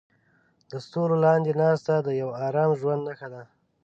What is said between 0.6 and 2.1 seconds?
د ستورو لاندې ناسته د